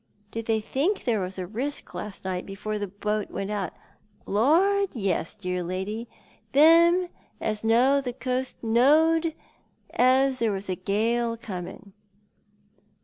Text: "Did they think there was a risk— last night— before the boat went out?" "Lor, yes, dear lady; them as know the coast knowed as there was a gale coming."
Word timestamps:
"Did 0.31 0.47
they 0.47 0.59
think 0.61 1.03
there 1.03 1.19
was 1.19 1.37
a 1.37 1.45
risk— 1.45 1.93
last 1.93 2.25
night— 2.25 2.43
before 2.47 2.79
the 2.79 2.87
boat 2.87 3.29
went 3.29 3.51
out?" 3.51 3.71
"Lor, 4.25 4.87
yes, 4.93 5.35
dear 5.35 5.61
lady; 5.61 6.09
them 6.53 7.07
as 7.39 7.63
know 7.63 8.01
the 8.01 8.11
coast 8.11 8.57
knowed 8.63 9.35
as 9.93 10.39
there 10.39 10.51
was 10.51 10.69
a 10.69 10.75
gale 10.75 11.37
coming." 11.37 11.93